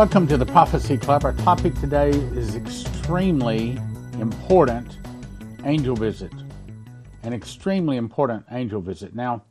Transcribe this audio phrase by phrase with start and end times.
[0.00, 1.26] Welcome to the Prophecy Club.
[1.26, 3.78] Our topic today is extremely
[4.18, 4.96] important
[5.66, 6.32] angel visit.
[7.22, 9.14] An extremely important angel visit.
[9.14, 9.42] Now,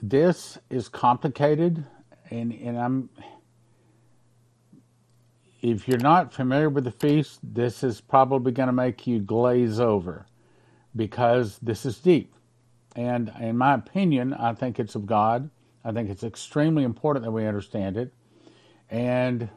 [0.00, 1.84] this is complicated,
[2.30, 3.10] and, and I'm.
[5.62, 9.80] If you're not familiar with the feast, this is probably going to make you glaze
[9.80, 10.26] over
[10.94, 12.32] because this is deep.
[12.94, 15.50] And in my opinion, I think it's of God.
[15.84, 18.14] I think it's extremely important that we understand it.
[18.90, 19.48] And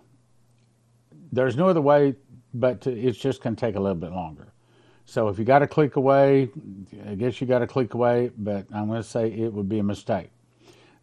[1.31, 2.15] there's no other way
[2.53, 4.47] but to, it's just going to take a little bit longer.
[5.05, 6.49] So if you got to click away,
[7.07, 9.79] I guess you got to click away, but I'm going to say it would be
[9.79, 10.29] a mistake.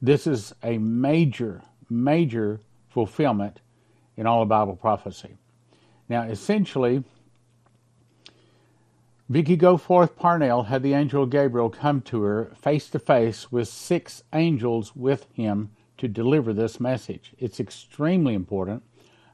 [0.02, 2.60] This is a major, major
[2.90, 3.60] fulfillment
[4.16, 5.36] in all of Bible prophecy.
[6.08, 7.02] Now, essentially,
[9.30, 14.22] Vicki Goforth Parnell had the angel Gabriel come to her face to face with six
[14.34, 15.70] angels with him
[16.04, 17.32] to deliver this message.
[17.38, 18.82] It's extremely important.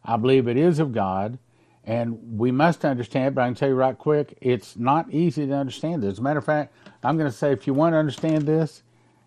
[0.05, 1.39] I believe it is of God,
[1.85, 5.55] and we must understand, but I can tell you right quick, it's not easy to
[5.55, 6.13] understand this.
[6.13, 8.83] As a matter of fact, I'm going to say if you want to understand this,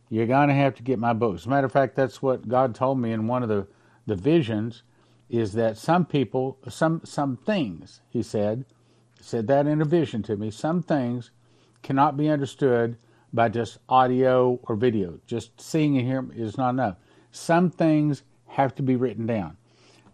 [0.10, 1.42] you're going to have to get my books.
[1.42, 3.68] As a matter of fact, that's what God told me in one of the,
[4.06, 4.84] the visions,
[5.30, 8.66] is that some people, some some things, he said,
[9.20, 10.52] said that in a vision to me.
[10.52, 11.32] Some things
[11.82, 12.98] cannot be understood
[13.34, 15.20] by just audio or video.
[15.26, 16.98] Just seeing and hearing is not enough.
[17.34, 19.58] Some things have to be written down.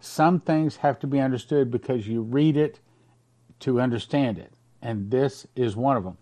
[0.00, 2.80] Some things have to be understood because you read it
[3.60, 4.54] to understand it.
[4.80, 6.16] And this is one of them.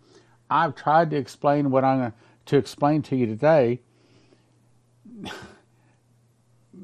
[0.51, 2.13] I've tried to explain what I'm going
[2.47, 3.81] to explain to you today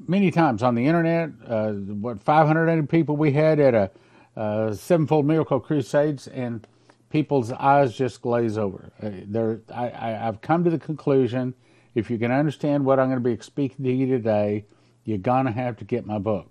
[0.06, 1.30] many times on the internet.
[1.44, 3.90] Uh, what 500 people we had at a
[4.36, 6.66] uh, Sevenfold Miracle Crusades, and
[7.10, 8.92] people's eyes just glaze over.
[9.02, 11.55] Uh, I, I, I've come to the conclusion
[11.94, 14.64] if you can understand what I'm going to be speaking to you today,
[15.05, 16.50] you're going to have to get my book.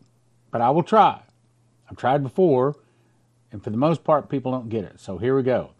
[0.51, 1.21] But I will try.
[1.89, 2.75] I've tried before,
[3.51, 4.99] and for the most part, people don't get it.
[4.99, 5.71] So here we go.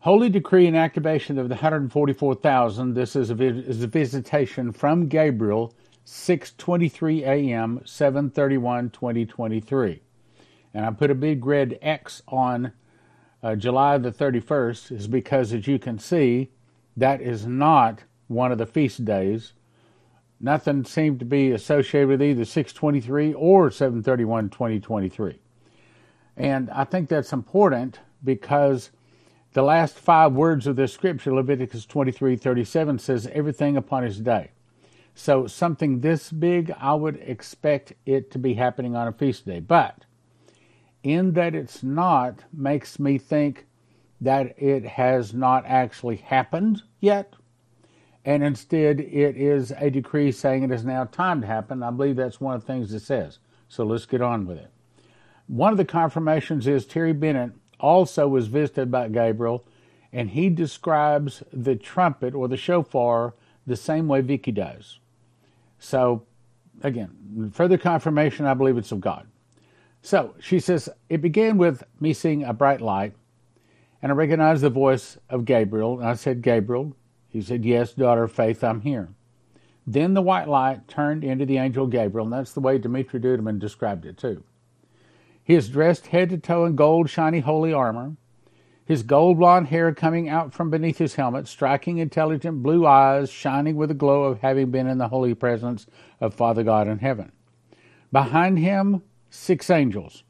[0.00, 2.94] Holy decree and activation of the 144,000.
[2.94, 5.74] This is a, is a visitation from Gabriel,
[6.06, 10.02] 6:23 a.m., 7:31, 2023
[10.76, 12.70] and I put a big red X on
[13.42, 16.50] uh, July the 31st is because, as you can see,
[16.96, 19.52] that is not one of the feast days.
[20.40, 25.38] Nothing seemed to be associated with either 623 or 731 2023.
[26.36, 28.90] And I think that's important because
[29.54, 34.50] the last five words of this scripture, Leviticus 23 37, says everything upon his day.
[35.14, 39.60] So something this big, I would expect it to be happening on a feast day.
[39.60, 40.04] But
[41.02, 43.66] in that it's not makes me think
[44.20, 47.34] that it has not actually happened yet.
[48.24, 51.82] And instead, it is a decree saying it is now time to happen.
[51.82, 53.38] I believe that's one of the things it says.
[53.68, 54.70] So let's get on with it.
[55.46, 59.64] One of the confirmations is Terry Bennett also was visited by Gabriel,
[60.12, 63.34] and he describes the trumpet or the shofar
[63.66, 64.98] the same way Vicki does.
[65.78, 66.24] So,
[66.82, 69.26] again, further confirmation, I believe it's of God.
[70.02, 73.14] So she says, It began with me seeing a bright light,
[74.06, 75.98] and I recognized the voice of Gabriel.
[75.98, 76.94] And I said, Gabriel.
[77.28, 79.08] He said, Yes, daughter of faith, I'm here.
[79.84, 83.58] Then the white light turned into the angel Gabriel, and that's the way Dimitri Duduman
[83.58, 84.44] described it too.
[85.42, 88.14] He is dressed head to toe in gold, shiny, holy armor,
[88.84, 93.74] his gold blonde hair coming out from beneath his helmet, striking, intelligent blue eyes shining
[93.74, 95.88] with the glow of having been in the holy presence
[96.20, 97.32] of Father God in heaven.
[98.12, 100.22] Behind him six angels,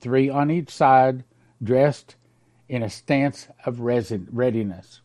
[0.00, 1.24] three on each side,
[1.62, 2.16] dressed
[2.72, 5.02] in a stance of readiness.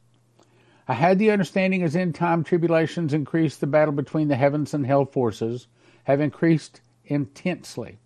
[0.88, 4.86] I had the understanding as end time tribulations increased, the battle between the heavens and
[4.86, 5.68] hell forces
[6.06, 7.98] have increased intensely.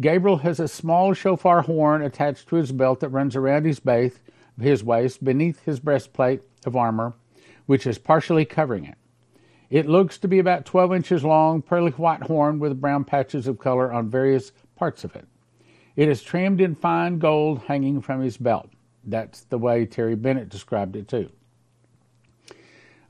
[0.00, 4.20] Gabriel has a small shofar horn attached to his belt that runs around his, base,
[4.56, 7.14] of his waist beneath his breastplate of armor,
[7.66, 8.96] which is partially covering it.
[9.70, 13.58] It looks to be about 12 inches long, pearly white horn with brown patches of
[13.58, 15.26] color on various parts of it.
[15.98, 18.70] It is trimmed in fine gold hanging from his belt.
[19.02, 21.28] That's the way Terry Bennett described it too.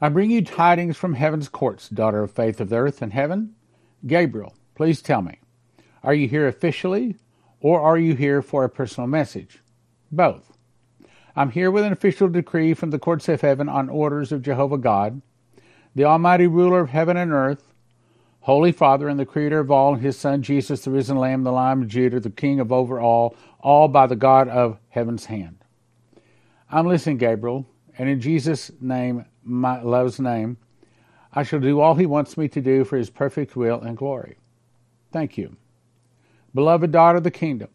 [0.00, 3.54] I bring you tidings from heaven's courts, daughter of faith of earth and heaven.
[4.06, 5.38] Gabriel, please tell me,
[6.02, 7.16] are you here officially
[7.60, 9.58] or are you here for a personal message?
[10.10, 10.56] Both.
[11.36, 14.78] I'm here with an official decree from the courts of heaven on orders of Jehovah
[14.78, 15.20] God
[15.94, 17.67] the Almighty ruler of heaven and earth,
[18.48, 21.82] Holy Father and the Creator of all, His Son Jesus, the risen Lamb, the Lion
[21.82, 25.58] of Judah, the King of over all, all by the God of heaven's hand.
[26.70, 27.66] I'm listening, Gabriel,
[27.98, 30.56] and in Jesus' name, my love's name,
[31.30, 34.38] I shall do all He wants me to do for His perfect will and glory.
[35.12, 35.54] Thank you.
[36.54, 37.68] Beloved daughter of the kingdom,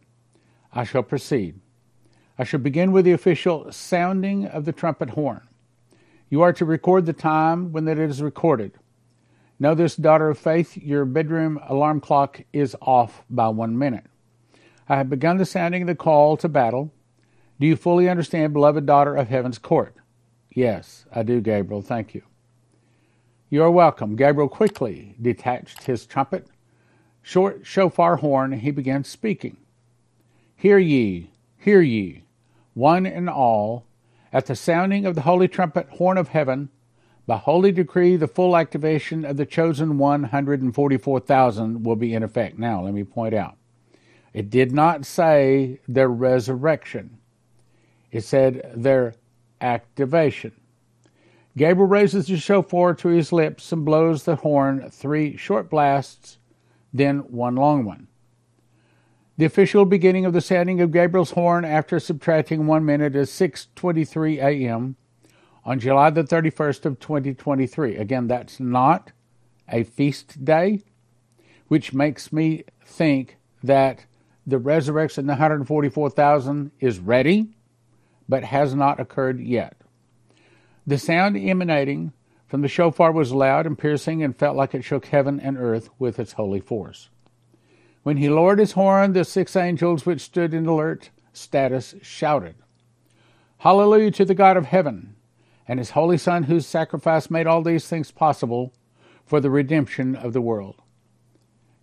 [0.73, 1.59] I shall proceed.
[2.39, 5.47] I shall begin with the official sounding of the trumpet horn.
[6.31, 8.71] You are to record the time when it is recorded.
[9.63, 14.03] Know this, daughter of faith, your bedroom alarm clock is off by one minute.
[14.89, 16.91] I have begun the sounding of the call to battle.
[17.61, 19.95] Do you fully understand, beloved daughter of heaven's court?
[20.51, 21.81] Yes, I do, Gabriel.
[21.81, 22.23] Thank you.
[23.49, 24.17] You are welcome.
[24.17, 26.45] Gabriel quickly detached his trumpet,
[27.21, 29.55] short shofar horn, he began speaking.
[30.57, 32.25] Hear ye, hear ye,
[32.73, 33.85] one and all,
[34.33, 36.67] at the sounding of the holy trumpet horn of heaven,
[37.25, 42.59] by holy decree, the full activation of the chosen 144,000 will be in effect.
[42.59, 43.55] Now, let me point out
[44.33, 47.17] it did not say their resurrection,
[48.11, 49.15] it said their
[49.61, 50.51] activation.
[51.55, 56.39] Gabriel raises the shofar to his lips and blows the horn three short blasts,
[56.91, 58.07] then one long one.
[59.37, 64.37] The official beginning of the sounding of Gabriel's horn after subtracting one minute is 6:23
[64.37, 64.95] a.m.
[65.65, 67.95] on July the 31st of 2023.
[67.95, 69.11] Again, that's not
[69.69, 70.83] a feast day,
[71.67, 74.05] which makes me think that
[74.45, 77.55] the resurrection, of the 144,000, is ready,
[78.27, 79.77] but has not occurred yet.
[80.85, 82.11] The sound emanating
[82.47, 85.89] from the shofar was loud and piercing and felt like it shook heaven and earth
[85.97, 87.09] with its holy force.
[88.03, 92.55] When he lowered his horn, the six angels which stood in alert status shouted,
[93.59, 95.15] Hallelujah to the God of heaven
[95.67, 98.73] and his holy Son, whose sacrifice made all these things possible
[99.25, 100.81] for the redemption of the world.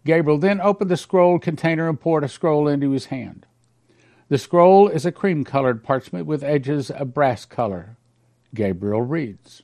[0.04, 3.46] Gabriel then opened the scroll container and poured a scroll into his hand.
[4.28, 7.96] The scroll is a cream colored parchment with edges of brass color.
[8.54, 9.62] Gabriel reads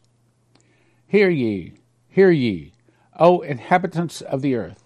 [1.07, 1.75] Hear ye,
[2.09, 2.73] hear ye,
[3.19, 4.85] O inhabitants of the earth.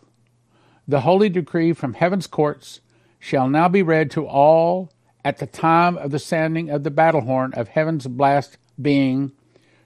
[0.86, 2.80] The holy decree from heaven's courts
[3.18, 4.92] shall now be read to all
[5.24, 9.32] at the time of the sounding of the battle horn of heaven's blast being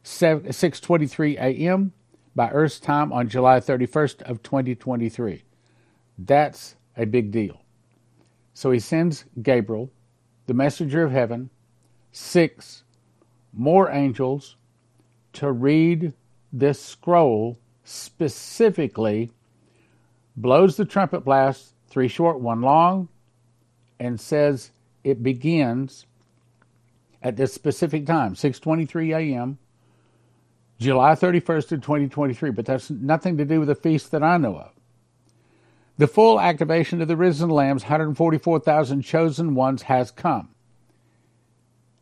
[0.04, 1.92] 6:23 a.m.
[2.34, 5.42] by Earth's time on July 31st of 2023.
[6.18, 7.60] That's a big deal.
[8.52, 9.90] So he sends Gabriel,
[10.46, 11.50] the messenger of heaven,
[12.12, 12.84] six
[13.52, 14.56] more angels
[15.32, 16.12] to read
[16.52, 19.30] this scroll specifically,
[20.36, 23.08] blows the trumpet blast, three short, one long,
[23.98, 24.70] and says
[25.02, 26.06] it begins
[27.24, 29.58] at this specific time, 6:23 a.m.,
[30.78, 34.56] July 31st of 2023, but that's nothing to do with the feast that I know
[34.56, 34.72] of.
[35.96, 40.50] The full activation of the risen lambs, 144,000 chosen ones, has come.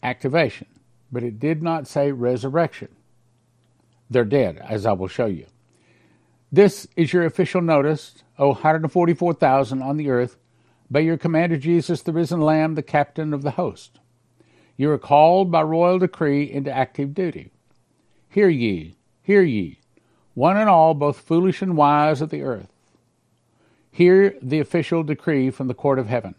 [0.02, 0.66] Activation.
[1.12, 2.88] But it did not say resurrection.
[4.10, 5.46] They're dead, as I will show you.
[6.50, 10.38] This is your official notice, O 144,000 on the earth,
[10.90, 14.00] by your commander Jesus, the risen Lamb, the captain of the host.
[14.76, 17.50] You are called by royal decree into active duty.
[18.28, 19.78] Hear ye, hear ye,
[20.34, 22.72] one and all, both foolish and wise of the earth.
[23.90, 26.35] Hear the official decree from the court of heaven.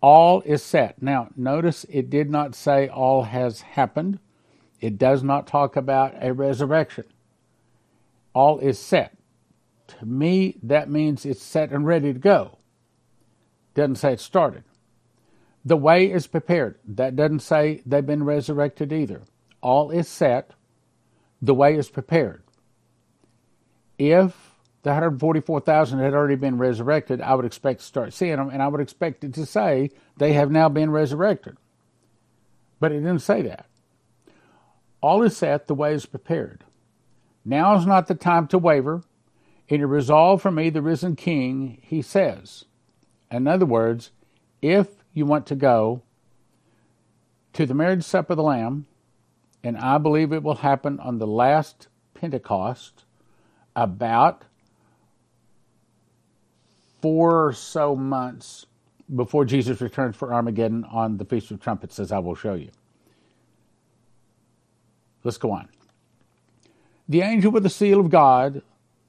[0.00, 1.02] All is set.
[1.02, 4.18] Now, notice it did not say all has happened.
[4.80, 7.04] It does not talk about a resurrection.
[8.32, 9.16] All is set.
[9.88, 12.58] To me, that means it's set and ready to go.
[13.74, 14.64] Doesn't say it started.
[15.66, 16.78] The way is prepared.
[16.86, 19.22] That doesn't say they've been resurrected either.
[19.60, 20.52] All is set.
[21.42, 22.44] The way is prepared.
[23.98, 24.54] If
[24.84, 28.68] the 144,000 had already been resurrected, I would expect to start seeing them, and I
[28.68, 31.56] would expect it to say they have now been resurrected.
[32.78, 33.66] But it didn't say that.
[35.00, 36.62] All is set, the way is prepared.
[37.44, 39.02] Now is not the time to waver.
[39.66, 42.66] In a resolve for me, the risen King, he says.
[43.32, 44.12] In other words,
[44.62, 46.02] if you want to go
[47.54, 48.86] to the marriage supper of the Lamb,
[49.64, 53.04] and I believe it will happen on the last Pentecost,
[53.74, 54.44] about
[57.00, 58.66] four or so months
[59.14, 62.70] before Jesus returns for Armageddon on the Feast of Trumpets, as I will show you.
[65.24, 65.68] Let's go on.
[67.08, 68.62] The angel with the seal of God,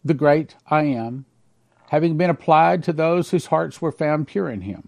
[0.05, 1.25] the great I am,
[1.89, 4.87] having been applied to those whose hearts were found pure in him.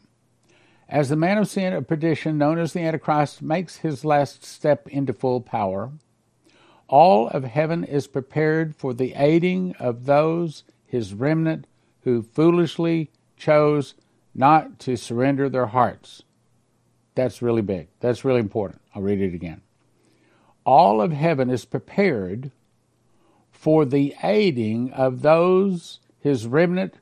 [0.89, 4.87] As the man of sin of perdition, known as the Antichrist, makes his last step
[4.87, 5.91] into full power,
[6.87, 11.67] all of heaven is prepared for the aiding of those, his remnant,
[12.01, 13.93] who foolishly chose
[14.33, 16.23] not to surrender their hearts.
[17.13, 17.89] That's really big.
[17.99, 18.81] That's really important.
[18.95, 19.61] I'll read it again.
[20.65, 22.51] All of heaven is prepared
[23.51, 26.95] for the aiding of those, his remnant,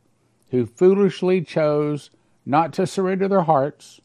[0.52, 2.10] who foolishly chose
[2.48, 4.00] not to surrender their hearts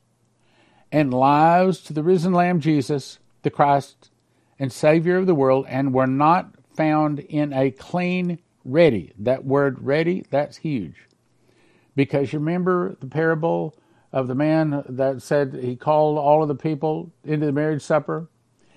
[0.91, 4.11] and lives to the risen Lamb Jesus, the Christ
[4.59, 9.13] and Savior of the world, and were not found in a clean, ready.
[9.19, 10.97] That word ready, that's huge.
[11.95, 13.77] Because you remember the parable
[14.13, 18.29] of the man that said he called all of the people into the marriage supper,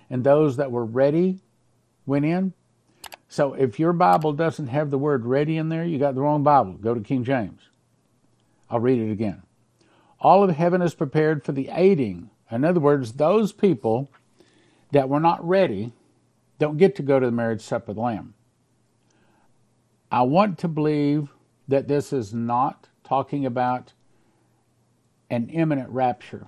[0.09, 1.41] and those that were ready
[2.05, 2.53] went in?
[3.27, 6.43] So if your Bible doesn't have the word ready in there, you got the wrong
[6.43, 6.73] Bible.
[6.73, 7.61] Go to King James.
[8.69, 9.41] I'll read it again.
[10.25, 12.31] All of heaven is prepared for the aiding.
[12.49, 14.09] In other words, those people
[14.91, 15.93] that were not ready
[16.57, 18.33] don't get to go to the marriage supper of the Lamb.
[20.11, 21.29] I want to believe
[21.67, 23.93] that this is not talking about
[25.29, 26.47] an imminent rapture.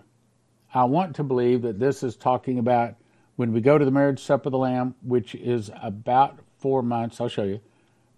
[0.74, 2.96] I want to believe that this is talking about
[3.36, 7.22] when we go to the marriage supper of the Lamb, which is about four months,
[7.22, 7.60] I'll show you,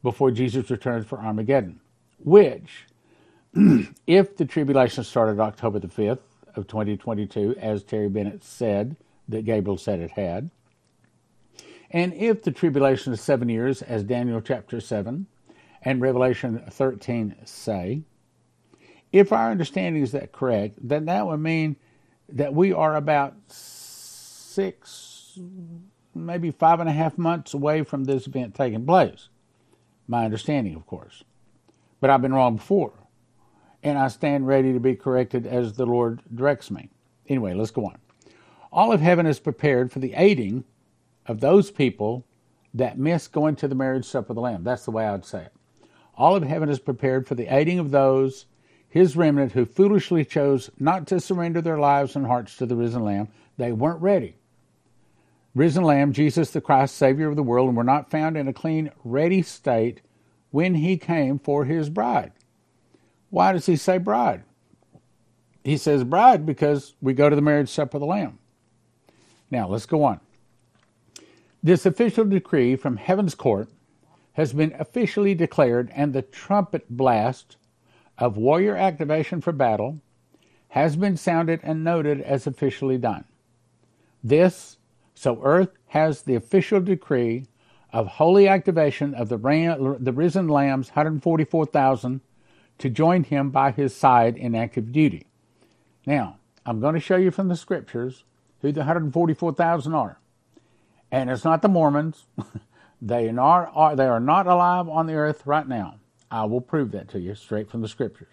[0.03, 1.81] before Jesus returns for Armageddon,
[2.17, 2.85] which,
[4.07, 6.19] if the tribulation started October the 5th
[6.55, 8.95] of 2022, as Terry Bennett said,
[9.27, 10.49] that Gabriel said it had,
[11.91, 15.25] and if the tribulation is seven years, as Daniel chapter 7
[15.81, 18.03] and Revelation 13 say,
[19.11, 21.75] if our understanding is that correct, then that would mean
[22.27, 25.39] that we are about six,
[26.13, 29.29] maybe five and a half months away from this event taking place.
[30.07, 31.23] My understanding, of course.
[31.99, 32.93] But I've been wrong before.
[33.83, 36.89] And I stand ready to be corrected as the Lord directs me.
[37.27, 37.97] Anyway, let's go on.
[38.71, 40.63] All of heaven is prepared for the aiding
[41.25, 42.25] of those people
[42.73, 44.63] that miss going to the marriage supper of the Lamb.
[44.63, 45.53] That's the way I would say it.
[46.15, 48.45] All of heaven is prepared for the aiding of those,
[48.89, 53.03] his remnant, who foolishly chose not to surrender their lives and hearts to the risen
[53.03, 53.29] Lamb.
[53.57, 54.35] They weren't ready.
[55.55, 58.53] Risen Lamb, Jesus the Christ, Savior of the world, and were not found in a
[58.53, 60.01] clean, ready state
[60.51, 62.33] when he came for his bride.
[63.29, 64.43] Why does he say bride?
[65.63, 68.39] He says bride because we go to the marriage supper of the Lamb.
[69.51, 70.19] Now, let's go on.
[71.61, 73.69] This official decree from Heaven's Court
[74.33, 77.57] has been officially declared, and the trumpet blast
[78.17, 79.99] of warrior activation for battle
[80.69, 83.25] has been sounded and noted as officially done.
[84.23, 84.77] This,
[85.15, 87.47] so Earth has the official decree
[87.91, 92.21] of holy activation of the, ram, the risen Lamb's 144,000
[92.79, 95.27] to join him by his side in active duty.
[96.05, 98.23] Now, I'm going to show you from the scriptures
[98.61, 100.19] who the 144,000 are.
[101.11, 102.25] And it's not the Mormons.
[103.01, 105.95] they, are, they are not alive on the earth right now.
[106.31, 108.27] I will prove that to you straight from the scriptures.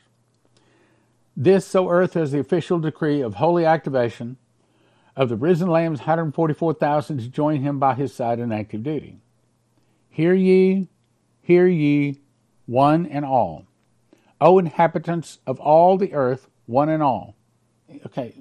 [1.37, 4.37] This, so earth is the official decree of holy activation
[5.15, 9.19] of the risen Lamb's 144,000 to join him by his side in active duty.
[10.11, 10.89] Hear ye,
[11.43, 12.21] hear ye,
[12.67, 13.67] one and all.
[14.41, 17.35] O inhabitants of all the earth, one and all.
[18.07, 18.35] Okay,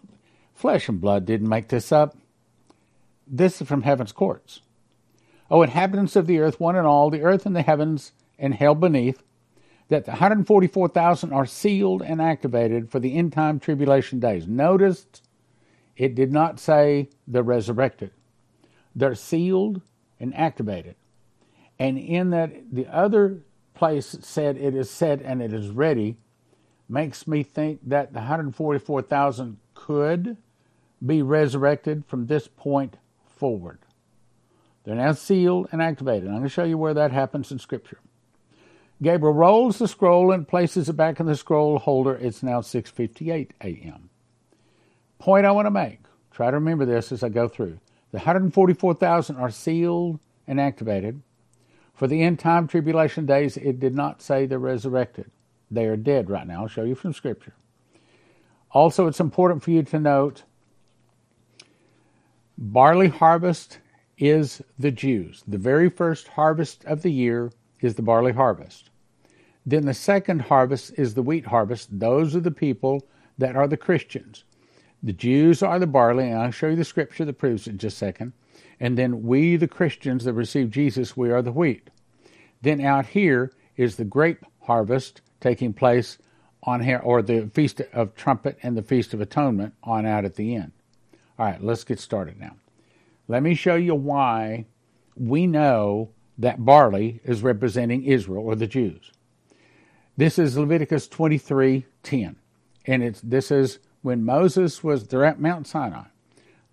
[0.53, 2.17] flesh and blood didn't make this up.
[3.27, 4.61] This is from heaven's courts.
[5.49, 8.75] O inhabitants of the earth, one and all, the earth and the heavens and hell
[8.75, 9.21] beneath,
[9.87, 14.47] that the 144,000 are sealed and activated for the end time tribulation days.
[14.47, 15.05] Notice
[15.95, 18.11] it did not say the resurrected.
[18.95, 19.81] They're sealed
[20.19, 20.95] and activated.
[21.77, 23.41] And in that, the other
[23.75, 26.17] place said it is set and it is ready,
[26.87, 30.37] makes me think that the 144,000 could
[31.05, 33.79] be resurrected from this point forward.
[34.83, 36.27] They're now sealed and activated.
[36.27, 37.99] I'm going to show you where that happens in Scripture.
[39.01, 42.15] Gabriel rolls the scroll and places it back in the scroll holder.
[42.15, 44.09] It's now 6:58 a.m.
[45.19, 45.99] Point I want to make.
[46.31, 47.79] Try to remember this as I go through.
[48.11, 51.21] The 144,000 are sealed and activated.
[51.95, 55.31] For the end time tribulation days, it did not say they're resurrected.
[55.71, 56.63] They are dead right now.
[56.63, 57.53] I'll show you from Scripture.
[58.71, 60.43] Also, it's important for you to note
[62.57, 63.79] Barley harvest
[64.17, 65.43] is the Jews.
[65.47, 68.89] The very first harvest of the year is the barley harvest.
[69.65, 71.99] Then the second harvest is the wheat harvest.
[71.99, 73.05] Those are the people
[73.37, 74.43] that are the Christians.
[75.03, 77.77] The Jews are the barley, and I'll show you the scripture that proves it in
[77.77, 78.33] just a second.
[78.79, 81.89] And then we, the Christians that receive Jesus, we are the wheat.
[82.61, 86.17] Then out here is the grape harvest taking place
[86.63, 90.35] on here, or the Feast of Trumpet and the Feast of Atonement on out at
[90.35, 90.71] the end.
[91.37, 92.55] All right, let's get started now.
[93.27, 94.65] Let me show you why
[95.15, 99.11] we know that barley is representing Israel or the Jews.
[100.17, 102.35] This is Leviticus 23:10.
[102.85, 106.05] And it's this is when Moses was they're at Mount Sinai.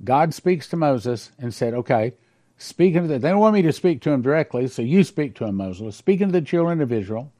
[0.04, 2.14] God speaks to Moses and said, "Okay,
[2.59, 5.35] speaking to the, they don't want me to speak to him directly, so you speak
[5.37, 5.97] to him, Moses.
[5.97, 7.32] Speaking to the children of Israel,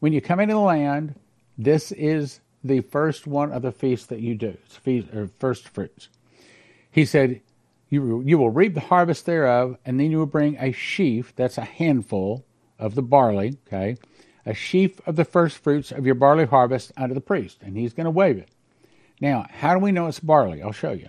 [0.00, 1.14] when you come into the land,
[1.58, 4.56] This is the first one of the feasts that you do.
[4.66, 6.08] It's feast, or first fruits.
[6.90, 7.40] He said,
[7.88, 11.58] you, you will reap the harvest thereof, and then you will bring a sheaf, that's
[11.58, 12.44] a handful
[12.78, 13.96] of the barley, okay,
[14.44, 17.94] a sheaf of the first fruits of your barley harvest unto the priest, and he's
[17.94, 18.50] going to wave it.
[19.20, 20.62] Now, how do we know it's barley?
[20.62, 21.08] I'll show you.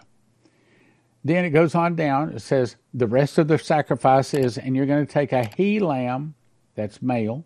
[1.28, 2.30] Then it goes on down.
[2.30, 5.78] It says, the rest of the sacrifice is, and you're going to take a he
[5.78, 6.36] lamb,
[6.74, 7.46] that's male,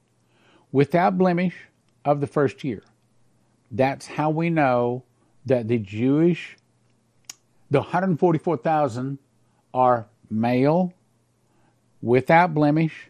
[0.71, 1.55] without blemish
[2.05, 2.83] of the first year.
[3.71, 5.03] That's how we know
[5.47, 6.57] that the Jewish,
[7.71, 9.17] the 144,000
[9.73, 10.93] are male,
[12.03, 13.09] without blemish,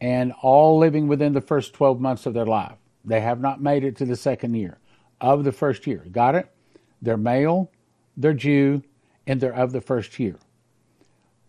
[0.00, 2.78] and all living within the first 12 months of their life.
[3.04, 4.78] They have not made it to the second year
[5.20, 6.04] of the first year.
[6.10, 6.52] Got it?
[7.00, 7.70] They're male,
[8.16, 8.82] they're Jew,
[9.26, 10.36] and they're of the first year.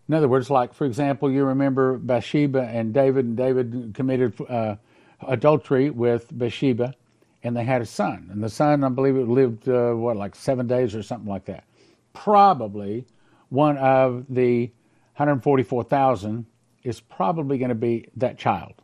[0.08, 4.76] In other words, like, for example, you remember Bathsheba and David, and David committed uh,
[5.26, 6.94] adultery with Bathsheba,
[7.42, 8.28] and they had a son.
[8.30, 11.44] And the son, I believe, it lived, uh, what, like seven days or something like
[11.46, 11.64] that.
[12.12, 13.06] Probably
[13.48, 14.66] one of the
[15.16, 16.46] 144,000
[16.82, 18.74] is probably going to be that child,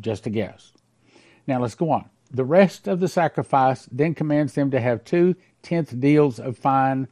[0.00, 0.72] just a guess.
[1.46, 2.10] Now let's go on.
[2.30, 7.08] The rest of the sacrifice then commands them to have two tenth deals of fine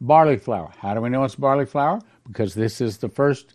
[0.00, 0.72] barley flour.
[0.78, 2.00] How do we know it's barley flour?
[2.26, 3.54] Because this is the first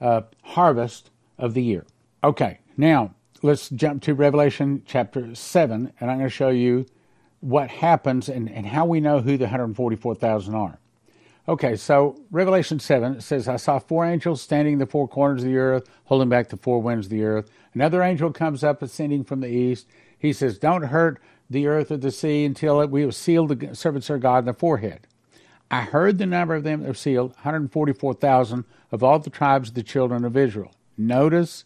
[0.00, 1.86] uh, harvest of the year.
[2.24, 6.86] Okay, now let's jump to Revelation chapter 7, and I'm going to show you
[7.40, 10.78] what happens and, and how we know who the 144,000 are.
[11.48, 15.48] Okay, so Revelation 7 says, I saw four angels standing in the four corners of
[15.48, 17.50] the earth, holding back the four winds of the earth.
[17.74, 19.88] Another angel comes up ascending from the east.
[20.16, 21.20] He says, Don't hurt
[21.50, 24.54] the earth or the sea until we have sealed the servants of God in the
[24.54, 25.08] forehead.
[25.72, 29.82] I heard the number of them that sealed, 144,000 of all the tribes of the
[29.82, 30.70] children of Israel.
[30.98, 31.64] Notice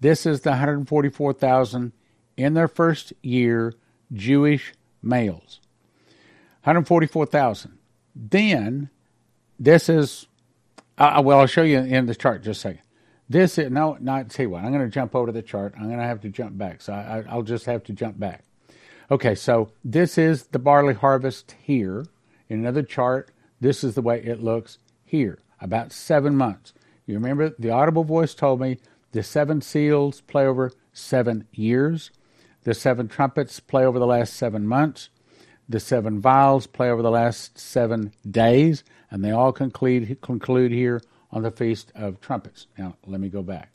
[0.00, 1.92] this is the 144,000
[2.36, 3.74] in their first year
[4.12, 5.58] Jewish males.
[6.62, 7.76] 144,000.
[8.14, 8.90] Then
[9.58, 10.28] this is,
[10.96, 12.82] uh, well, I'll show you in the chart just a second.
[13.28, 15.74] This is, no, not, see what, I'm going to jump over to the chart.
[15.76, 16.80] I'm going to have to jump back.
[16.80, 18.44] So I, I'll just have to jump back.
[19.10, 22.06] Okay, so this is the barley harvest here.
[22.48, 26.72] In another chart, this is the way it looks here, about seven months.
[27.06, 28.78] You remember the audible voice told me
[29.12, 32.10] the seven seals play over seven years,
[32.64, 35.08] the seven trumpets play over the last seven months,
[35.68, 41.00] the seven vials play over the last seven days, and they all conclude, conclude here
[41.30, 42.66] on the Feast of Trumpets.
[42.76, 43.70] Now, let me go back.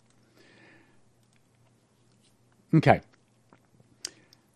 [2.74, 3.02] Okay.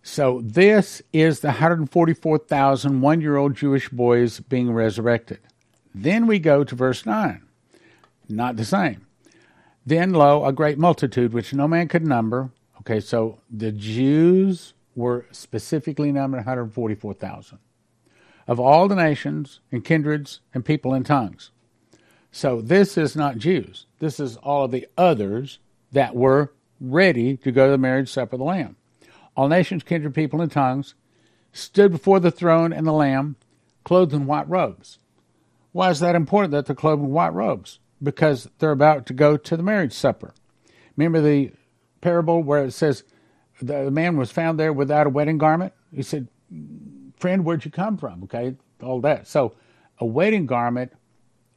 [0.09, 5.39] So, this is the 144,000 one year old Jewish boys being resurrected.
[5.93, 7.41] Then we go to verse 9.
[8.29, 9.05] Not the same.
[9.85, 12.51] Then, lo, a great multitude which no man could number.
[12.79, 17.59] Okay, so the Jews were specifically numbered 144,000
[18.47, 21.51] of all the nations and kindreds and people and tongues.
[22.31, 23.87] So this is not Jews.
[23.99, 25.59] This is all of the others
[25.91, 28.77] that were ready to go to the marriage supper of the Lamb.
[29.37, 30.95] All nations, kindred, people, and tongues
[31.53, 33.35] stood before the throne and the Lamb,
[33.83, 34.97] clothed in white robes.
[35.71, 37.79] Why is that important that they're clothed in white robes?
[38.01, 40.33] Because they're about to go to the marriage supper.
[40.95, 41.51] Remember the
[42.01, 43.03] parable where it says
[43.61, 45.73] the man was found there without a wedding garment?
[45.93, 46.27] He said,
[47.17, 48.23] friend, where'd you come from?
[48.23, 49.27] Okay, all that.
[49.27, 49.55] So
[49.99, 50.93] a wedding garment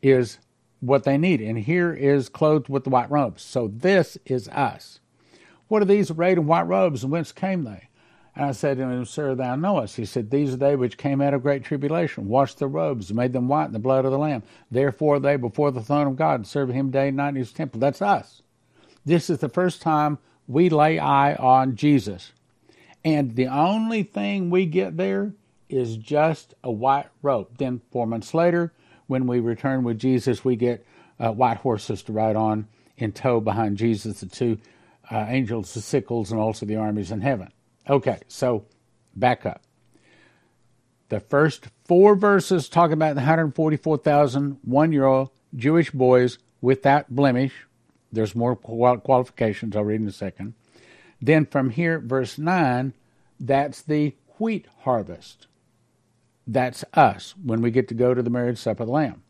[0.03, 0.39] is
[0.81, 1.41] what they need.
[1.41, 3.43] And here is clothed with the white robes.
[3.43, 5.00] So this is us.
[5.71, 7.87] What are these arrayed in white robes, and whence came they?
[8.35, 9.95] And I said to him, Sir, thou knowest.
[9.95, 13.33] He said, These are they which came out of great tribulation, washed their robes, made
[13.33, 14.43] them white in the blood of the Lamb.
[14.69, 17.79] Therefore they before the throne of God serve him day and night in his temple.
[17.79, 18.43] That's us.
[19.07, 22.33] This is the first time we lay eye on Jesus.
[23.05, 25.35] And the only thing we get there
[25.69, 27.59] is just a white robe.
[27.59, 28.73] Then, four months later,
[29.07, 30.85] when we return with Jesus, we get
[31.21, 34.59] uh, white horses to ride on in tow behind Jesus, the two
[35.11, 37.53] uh, angels, the sickles, and also the armies in heaven.
[37.89, 38.65] Okay, so
[39.15, 39.63] back up.
[41.09, 47.53] The first four verses talk about the 144,000 one year old Jewish boys without blemish.
[48.13, 50.55] There's more qualifications I'll read in a second.
[51.21, 52.95] Then from here, verse 9,
[53.39, 55.47] that's the wheat harvest.
[56.47, 59.23] That's us when we get to go to the marriage supper of the Lamb.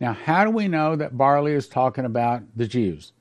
[0.00, 3.12] Now, how do we know that barley is talking about the Jews?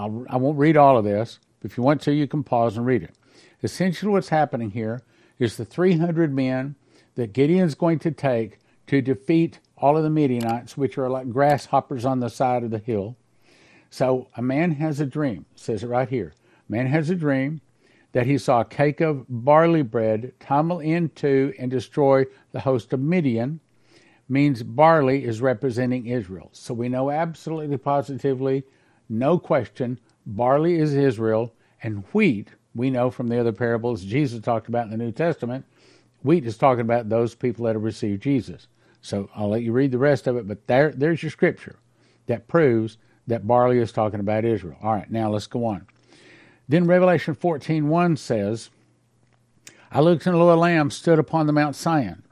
[0.00, 1.38] I'll, I not read all of this.
[1.60, 3.14] but If you want to, you can pause and read it.
[3.62, 5.02] Essentially, what's happening here
[5.38, 6.74] is the 300 men
[7.16, 12.04] that Gideon's going to take to defeat all of the Midianites, which are like grasshoppers
[12.04, 13.16] on the side of the hill.
[13.90, 15.44] So, a man has a dream.
[15.54, 16.32] Says it right here.
[16.68, 17.60] Man has a dream
[18.12, 23.00] that he saw a cake of barley bread tumble into and destroy the host of
[23.00, 23.60] Midian
[24.28, 26.48] means barley is representing Israel.
[26.52, 28.64] So we know absolutely positively,
[29.10, 34.68] no question, barley is Israel, and wheat, we know from the other parables Jesus talked
[34.68, 35.64] about in the New Testament,
[36.22, 38.68] wheat is talking about those people that have received Jesus.
[39.02, 41.76] So I'll let you read the rest of it, but there, there's your scripture
[42.26, 44.76] that proves that barley is talking about Israel.
[44.82, 45.86] All right, now let's go on.
[46.68, 48.70] Then Revelation 14:1 says,
[49.90, 52.22] I looked and lo, a lamb stood upon the Mount Zion.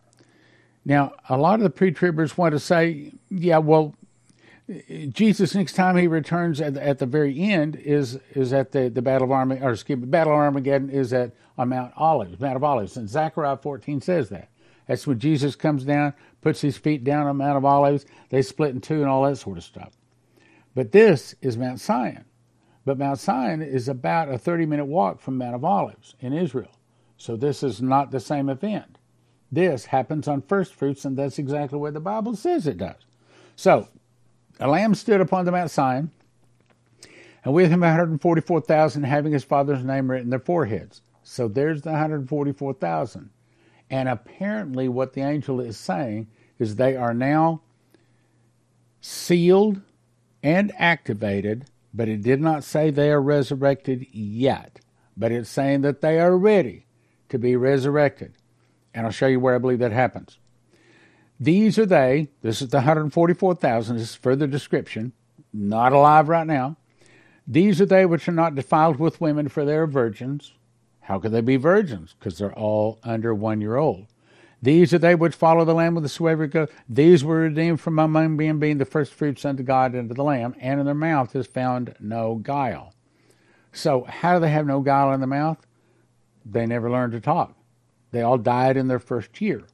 [0.84, 3.94] Now, a lot of the pre-tribbers want to say, yeah, well,
[5.12, 8.90] Jesus next time he returns at the, at the very end is is at the,
[8.90, 12.38] the battle of Armageddon, or excuse me, battle of Armageddon is at on Mount Olives,
[12.38, 14.50] Mount of Olives, and Zechariah 14 says that.
[14.86, 18.74] That's when Jesus comes down, puts his feet down on Mount of Olives, they split
[18.74, 19.92] in two and all that sort of stuff.
[20.74, 22.24] But this is Mount Zion.
[22.84, 26.78] But Mount Zion is about a 30 minute walk from Mount of Olives in Israel.
[27.16, 28.98] So this is not the same event.
[29.50, 33.06] This happens on first fruits, and that's exactly what the Bible says it does.
[33.56, 33.88] So,
[34.58, 36.10] a lamb stood upon the Mount Zion,
[37.44, 41.02] and with him 144,000 having his father's name written in their foreheads.
[41.22, 43.30] So there's the 144,000.
[43.90, 47.62] And apparently, what the angel is saying is they are now
[49.00, 49.80] sealed
[50.42, 54.80] and activated, but it did not say they are resurrected yet.
[55.16, 56.86] But it's saying that they are ready
[57.28, 58.34] to be resurrected.
[58.94, 60.38] And I'll show you where I believe that happens.
[61.40, 65.12] These are they, this is the 144,000, this is further description,
[65.52, 66.76] not alive right now.
[67.46, 70.52] These are they which are not defiled with women, for they are virgins.
[71.00, 72.14] How could they be virgins?
[72.18, 74.06] Because they're all under one year old.
[74.60, 76.66] These are they which follow the Lamb with the sway go.
[76.88, 80.24] These were redeemed from among men, being the first fruits unto God and to the
[80.24, 82.92] Lamb, and in their mouth is found no guile.
[83.72, 85.64] So, how do they have no guile in the mouth?
[86.44, 87.54] They never learned to talk.
[88.10, 89.64] They all died in their first year.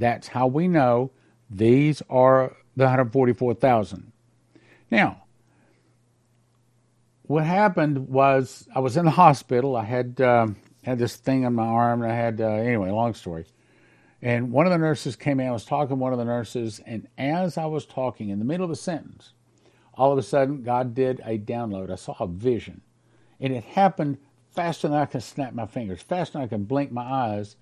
[0.00, 1.12] That's how we know
[1.50, 4.12] these are the 144,000.
[4.90, 5.24] Now,
[7.24, 9.76] what happened was I was in the hospital.
[9.76, 12.90] I had um, had this thing on my arm, and I had uh, anyway.
[12.90, 13.44] Long story.
[14.22, 15.48] And one of the nurses came in.
[15.48, 18.44] I was talking to one of the nurses, and as I was talking, in the
[18.44, 19.34] middle of a sentence,
[19.94, 21.90] all of a sudden God did a download.
[21.90, 22.80] I saw a vision,
[23.38, 24.16] and it happened
[24.50, 27.56] faster than I can snap my fingers, faster than I can blink my eyes.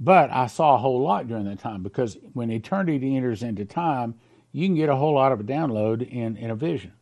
[0.00, 4.14] But I saw a whole lot during that time because when eternity enters into time,
[4.50, 6.92] you can get a whole lot of a download in, in a vision.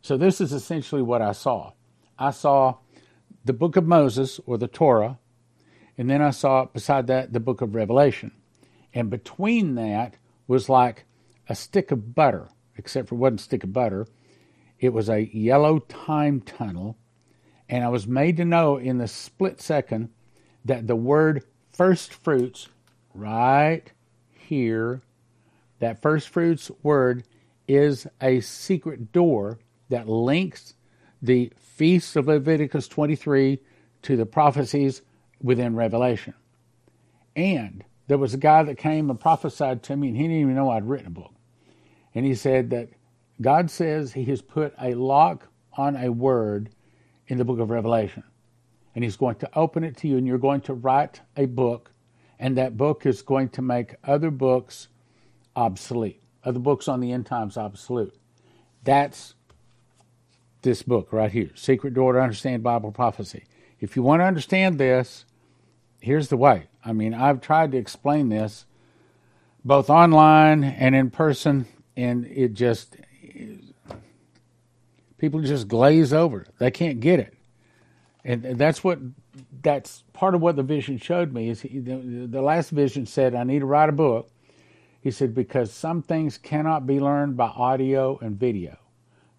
[0.00, 1.72] So this is essentially what I saw.
[2.16, 2.76] I saw
[3.44, 5.18] the book of Moses or the Torah,
[5.98, 8.30] and then I saw beside that the book of Revelation.
[8.94, 10.14] And between that
[10.46, 11.04] was like
[11.48, 14.06] a stick of butter, except for it wasn't a stick of butter.
[14.78, 16.96] It was a yellow time tunnel.
[17.68, 20.10] And I was made to know in the split second
[20.64, 21.42] that the word
[21.76, 22.68] first fruits
[23.14, 23.82] right
[24.30, 25.02] here,
[25.78, 27.24] that first fruits word
[27.68, 29.58] is a secret door
[29.90, 30.74] that links
[31.20, 33.58] the feast of Leviticus 23
[34.02, 35.02] to the prophecies
[35.42, 36.34] within Revelation.
[37.34, 40.54] And there was a guy that came and prophesied to me, and he didn't even
[40.54, 41.34] know I'd written a book.
[42.14, 42.88] And he said that
[43.42, 46.70] God says He has put a lock on a word
[47.26, 48.22] in the book of Revelation
[48.96, 51.92] and he's going to open it to you, and you're going to write a book,
[52.38, 54.88] and that book is going to make other books
[55.54, 58.14] obsolete, other books on the end times obsolete.
[58.84, 59.34] That's
[60.62, 63.44] this book right here Secret Door to Understand Bible Prophecy.
[63.80, 65.26] If you want to understand this,
[66.00, 66.64] here's the way.
[66.82, 68.64] I mean, I've tried to explain this
[69.62, 71.66] both online and in person,
[71.98, 72.96] and it just,
[75.18, 76.46] people just glaze over.
[76.58, 77.35] They can't get it
[78.26, 78.98] and that's what
[79.62, 83.34] that's part of what the vision showed me is he, the, the last vision said
[83.34, 84.28] i need to write a book.
[85.00, 88.76] He said because some things cannot be learned by audio and video.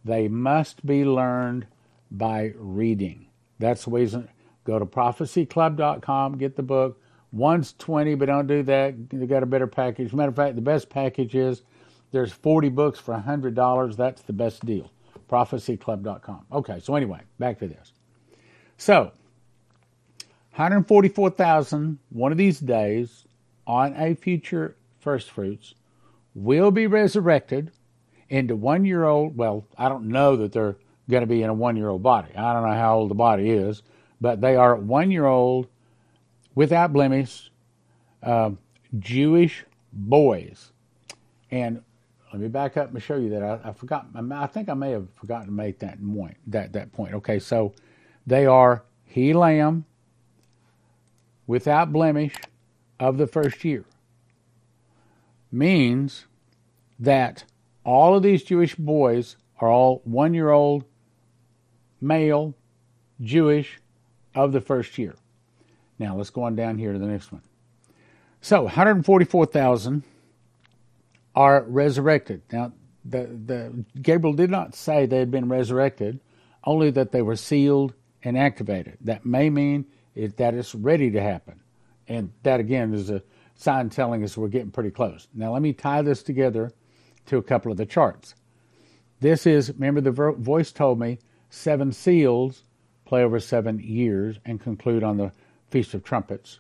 [0.05, 1.67] They must be learned
[2.09, 3.25] by reading.
[3.59, 4.29] That's the reason.
[4.63, 7.01] Go to prophecyclub.com get the book.
[7.33, 9.09] One's 20 but don't do that.
[9.09, 10.13] They got a better package.
[10.13, 11.63] Matter of fact the best package is
[12.13, 14.89] there's 40 books for $100 that's the best deal.
[15.29, 17.91] prophecyclub.com okay so anyway back to this
[18.77, 19.11] so,
[20.51, 23.25] 144,000 one of these days
[23.65, 25.75] on a future first fruits
[26.33, 27.71] will be resurrected
[28.29, 29.37] into one year old.
[29.37, 30.77] Well, I don't know that they're
[31.09, 32.29] going to be in a one year old body.
[32.35, 33.83] I don't know how old the body is,
[34.19, 35.67] but they are one year old
[36.55, 37.51] without blemish
[38.23, 38.51] uh,
[38.99, 39.63] Jewish
[39.93, 40.71] boys.
[41.51, 41.81] And
[42.31, 44.07] let me back up and show you that I, I forgot.
[44.31, 46.35] I think I may have forgotten to make that point.
[46.47, 47.13] That that point.
[47.15, 47.73] Okay, so
[48.27, 49.85] they are he lamb,
[51.47, 52.35] without blemish
[52.99, 53.85] of the first year
[55.51, 56.25] means
[56.99, 57.45] that
[57.83, 60.83] all of these Jewish boys are all one year old
[62.01, 62.53] male
[63.21, 63.79] Jewish
[64.35, 65.15] of the first year.
[65.97, 67.41] Now let's go on down here to the next one.
[68.41, 70.03] So 144,000
[71.33, 72.41] are resurrected.
[72.51, 72.73] Now
[73.05, 76.19] the, the Gabriel did not say they had been resurrected,
[76.63, 78.97] only that they were sealed and activated.
[79.01, 81.61] That may mean it, that it's ready to happen.
[82.07, 83.23] And that again is a
[83.55, 85.27] sign telling us we're getting pretty close.
[85.33, 86.71] Now let me tie this together
[87.27, 88.35] to a couple of the charts.
[89.19, 92.63] This is, remember the voice told me, seven seals
[93.05, 95.31] play over seven years and conclude on the
[95.69, 96.59] Feast of Trumpets.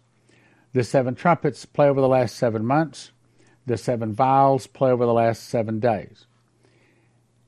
[0.73, 3.11] The seven trumpets play over the last seven months.
[3.65, 6.25] The seven vials play over the last seven days.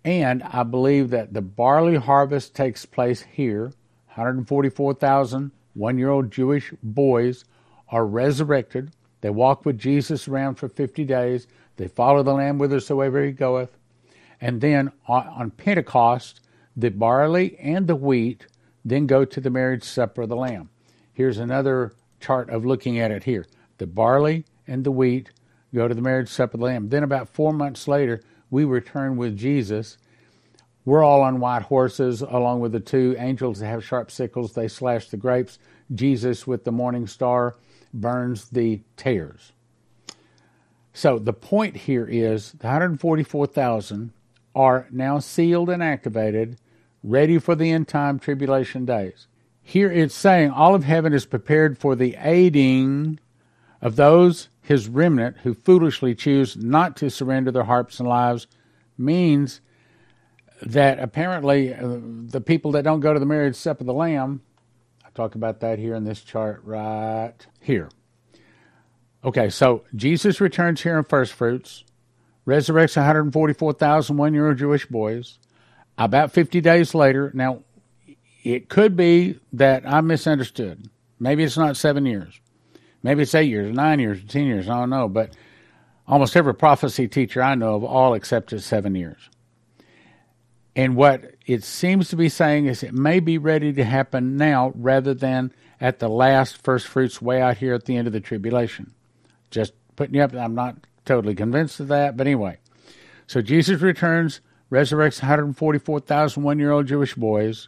[0.04, 3.74] And I believe that the barley harvest takes place here.
[4.19, 7.45] 144,000 one year old Jewish boys
[7.89, 8.91] are resurrected.
[9.21, 11.47] They walk with Jesus around for 50 days.
[11.77, 13.77] They follow the Lamb whithersoever he goeth.
[14.41, 16.41] And then on Pentecost,
[16.75, 18.47] the barley and the wheat
[18.86, 20.69] then go to the marriage supper of the Lamb.
[21.13, 23.45] Here's another chart of looking at it here.
[23.77, 25.32] The barley and the wheat
[25.73, 26.89] go to the marriage supper of the Lamb.
[26.89, 29.97] Then, about four months later, we return with Jesus.
[30.89, 34.54] We're all on white horses, along with the two angels that have sharp sickles.
[34.54, 35.60] They slash the grapes.
[35.93, 37.58] Jesus, with the morning star,
[37.93, 39.52] burns the tares.
[40.91, 44.13] So the point here is the 144,000
[44.56, 46.58] are now sealed and activated,
[47.04, 49.28] ready for the end time tribulation days.
[49.62, 53.19] Here it's saying all of heaven is prepared for the aiding
[53.80, 58.47] of those his remnant who foolishly choose not to surrender their hearts and lives
[58.97, 59.62] means
[60.62, 64.41] that apparently uh, the people that don't go to the marriage supper of the lamb
[65.06, 67.89] i talk about that here in this chart right here
[69.24, 71.84] okay so jesus returns here in first fruits
[72.45, 75.39] resurrects 144,000 one year old jewish boys
[75.98, 77.63] about 50 days later now
[78.43, 82.39] it could be that i misunderstood maybe it's not seven years
[83.04, 84.67] Maybe it's eight years, nine years, ten years.
[84.67, 85.34] I don't know, but
[86.08, 89.30] almost every prophecy teacher I know of all accepted seven years.
[90.80, 94.72] And what it seems to be saying is it may be ready to happen now
[94.78, 98.22] rather than at the last first fruits way out here at the end of the
[98.22, 98.94] tribulation.
[99.52, 100.34] Just putting you up.
[100.34, 102.60] I'm not totally convinced of that, but anyway.
[103.28, 104.39] So Jesus returns,
[104.72, 107.68] resurrects 144,000 one year old Jewish boys.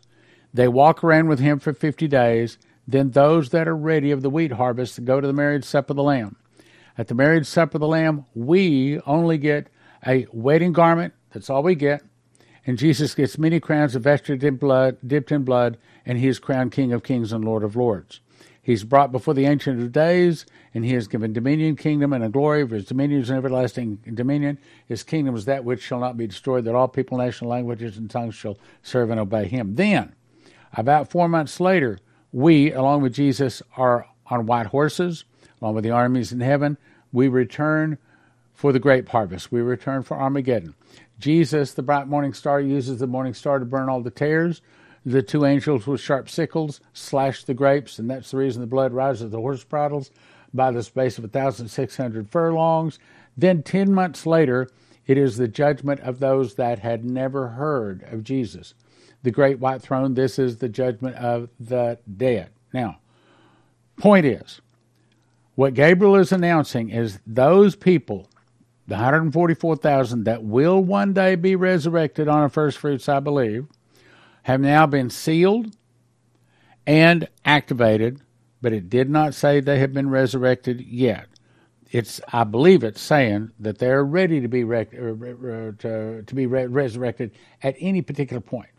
[0.54, 2.58] They walk around with him for 50 days.
[2.88, 5.98] Then those that are ready of the wheat harvest go to the marriage supper of
[5.98, 6.38] the Lamb.
[6.98, 9.68] At the marriage supper of the Lamb, we only get
[10.08, 11.14] a wedding garment.
[11.34, 12.04] That's all we get.
[12.66, 16.72] And Jesus gets many crowns vested in blood, dipped in blood, and he is crowned
[16.72, 18.20] King of Kings and Lord of Lords.
[18.64, 22.30] He's brought before the Ancient of Days, and he has given dominion, kingdom, and a
[22.30, 24.60] glory, for his dominion is an everlasting dominion.
[24.86, 28.08] His kingdom is that which shall not be destroyed, that all people, national languages, and
[28.10, 29.74] tongues shall serve and obey him.
[29.74, 30.14] Then,
[30.74, 31.98] about four months later,
[32.32, 35.26] we, along with Jesus, are on white horses,
[35.60, 36.78] along with the armies in heaven.
[37.12, 37.98] We return
[38.62, 39.52] for the great harvest.
[39.52, 40.76] We return for Armageddon.
[41.18, 44.62] Jesus, the bright morning star, uses the morning star to burn all the tares.
[45.04, 48.94] The two angels with sharp sickles slash the grapes, and that's the reason the blood
[48.94, 50.12] rises the horse bridles
[50.54, 53.00] by the space of 1,600 furlongs.
[53.36, 54.70] Then, 10 months later,
[55.08, 58.76] it is the judgment of those that had never heard of Jesus
[59.24, 60.14] the great white throne.
[60.14, 62.52] This is the judgment of the dead.
[62.76, 63.00] Now,
[63.98, 64.62] point is,
[65.56, 68.28] what Gabriel is announcing is those people,
[68.92, 73.68] the 144,000 that will one day be resurrected on a first fruits, I believe,
[74.44, 75.74] have now been sealed
[76.86, 78.20] and activated,
[78.62, 81.28] but it did not say they have been resurrected yet.
[81.90, 86.66] It's, I believe it's saying that they're ready to be uh, to, to be re-
[86.66, 87.32] resurrected
[87.64, 88.72] at any particular point.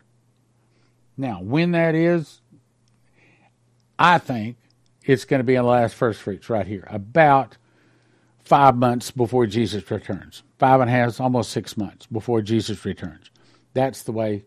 [1.17, 2.39] Now, when that is,
[3.97, 4.57] I think
[5.01, 7.57] it's going to be in the last first fruits right here, about
[8.43, 10.43] five months before Jesus returns.
[10.59, 13.29] Five and a half, almost six months before Jesus returns.
[13.73, 14.45] That's the way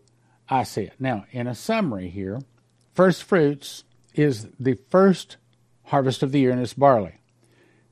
[0.49, 0.93] I see it.
[0.99, 2.39] Now, in a summary here,
[2.93, 3.83] first fruits
[4.13, 5.37] is the first
[5.85, 7.15] harvest of the year, and it's barley.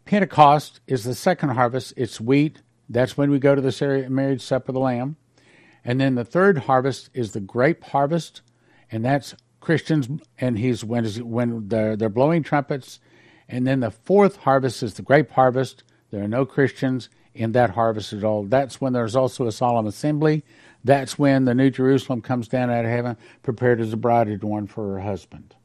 [0.06, 2.62] Pentecost is the second harvest, it's wheat.
[2.88, 5.18] That's when we go to the marriage supper of the Lamb.
[5.84, 8.42] And then the third harvest is the grape harvest,
[8.92, 10.08] and that's Christians.
[10.40, 13.00] And he's when when they're, they're blowing trumpets,
[13.48, 15.84] and then the fourth harvest is the grape harvest.
[16.12, 18.44] There are no Christians in that harvest at all.
[18.44, 20.44] That's when there's also a solemn assembly.
[20.84, 24.70] That's when the New Jerusalem comes down out of heaven, prepared as a bride adorned
[24.70, 25.56] for her husband.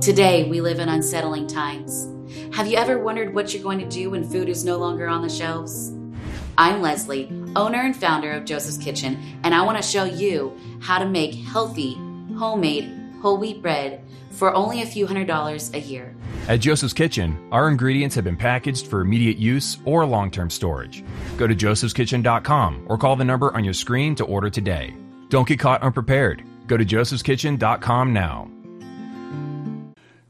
[0.00, 2.08] Today, we live in unsettling times.
[2.54, 5.22] Have you ever wondered what you're going to do when food is no longer on
[5.22, 5.92] the shelves?
[6.58, 10.98] I'm Leslie, owner and founder of Joseph's Kitchen, and I want to show you how
[10.98, 11.94] to make healthy,
[12.36, 16.15] homemade, whole wheat bread for only a few hundred dollars a year.
[16.48, 21.02] At Joseph's Kitchen, our ingredients have been packaged for immediate use or long term storage.
[21.36, 24.94] Go to josephskitchen.com or call the number on your screen to order today.
[25.28, 26.44] Don't get caught unprepared.
[26.68, 28.48] Go to josephskitchen.com now.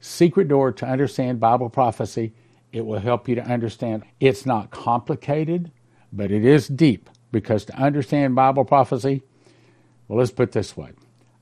[0.00, 2.32] Secret door to understand Bible prophecy.
[2.72, 4.04] It will help you to understand.
[4.18, 5.70] It's not complicated,
[6.14, 9.22] but it is deep because to understand Bible prophecy,
[10.08, 10.92] well, let's put this way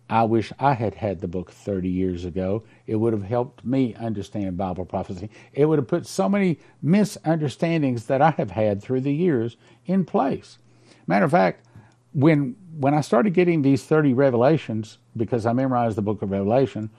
[0.09, 2.63] I wish I had had the book 30 years ago.
[2.87, 5.31] It would have helped me understand Bible prophecy.
[5.53, 10.05] It would have put so many misunderstandings that I have had through the years in
[10.05, 10.59] place.
[11.07, 11.67] Matter of fact,
[12.13, 16.91] when when I started getting these 30 revelations, because I memorized the book of Revelation,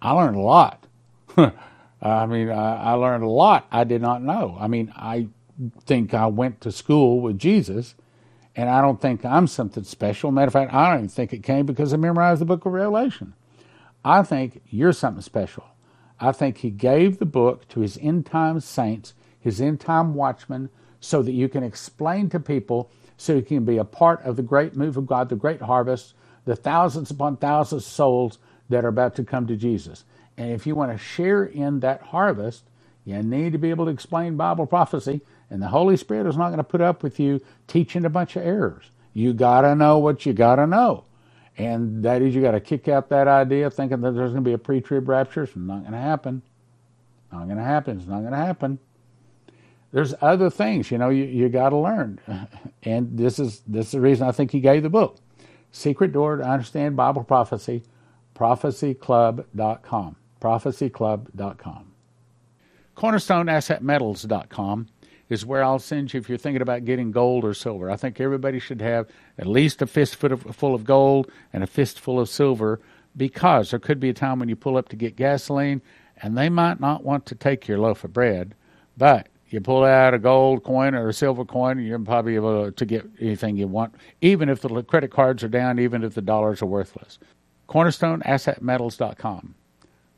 [0.00, 0.86] I learned a lot.
[1.36, 4.56] I mean, I, I learned a lot I did not know.
[4.60, 5.28] I mean, I
[5.84, 7.94] think I went to school with Jesus
[8.56, 10.32] and I don't think I'm something special.
[10.32, 12.72] Matter of fact, I don't even think it came because I memorized the book of
[12.72, 13.34] Revelation.
[14.02, 15.64] I think you're something special.
[16.18, 20.70] I think he gave the book to his end time saints, his end time watchmen,
[21.00, 24.42] so that you can explain to people, so you can be a part of the
[24.42, 26.14] great move of God, the great harvest,
[26.46, 28.38] the thousands upon thousands of souls
[28.70, 30.04] that are about to come to Jesus.
[30.38, 32.64] And if you want to share in that harvest,
[33.04, 36.48] you need to be able to explain Bible prophecy and the Holy Spirit is not
[36.48, 38.90] going to put up with you teaching a bunch of errors.
[39.14, 41.04] You got to know what you got to know.
[41.58, 44.48] And that is, you got to kick out that idea thinking that there's going to
[44.48, 45.44] be a pre trib rapture.
[45.44, 46.42] It's not going to happen.
[47.32, 47.98] Not going to happen.
[47.98, 48.78] It's not going to happen.
[49.92, 52.20] There's other things, you know, you, you got to learn.
[52.82, 55.16] And this is, this is the reason I think he gave the book
[55.72, 57.82] Secret Door to Understand Bible Prophecy,
[58.36, 60.16] prophecyclub.com.
[60.40, 61.92] Prophecyclub.com.
[62.96, 64.86] CornerstoneAssetMetals.com
[65.28, 67.90] is where I'll send you if you're thinking about getting gold or silver.
[67.90, 69.08] I think everybody should have
[69.38, 72.80] at least a fistful full of gold and a fistful of silver
[73.16, 75.80] because there could be a time when you pull up to get gasoline
[76.22, 78.54] and they might not want to take your loaf of bread,
[78.96, 82.84] but you pull out a gold coin or a silver coin, you're probably able to
[82.84, 86.62] get anything you want, even if the credit cards are down, even if the dollars
[86.62, 87.18] are worthless.
[87.68, 89.54] CornerstoneAssetMetals.com.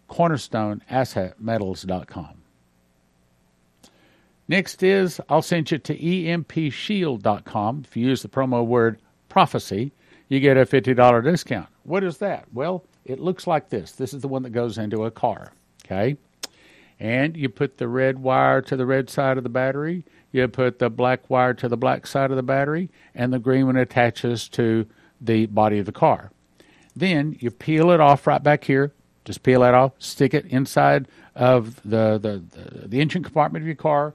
[0.09, 2.38] CornerstoneAssetMetals.com.
[4.49, 7.83] Next is I'll send you to empshield.com.
[7.85, 9.93] If you use the promo word prophecy,
[10.29, 11.69] you get a $50 discount.
[11.85, 12.47] What is that?
[12.53, 13.93] Well, it looks like this.
[13.93, 15.53] This is the one that goes into a car,
[15.85, 16.17] okay?
[16.99, 20.79] And you put the red wire to the red side of the battery, you put
[20.79, 24.49] the black wire to the black side of the battery, and the green one attaches
[24.51, 24.87] to
[25.21, 26.31] the body of the car.
[26.97, 28.93] Then you peel it off right back here.
[29.25, 33.67] Just peel that off, stick it inside of the, the, the, the engine compartment of
[33.67, 34.15] your car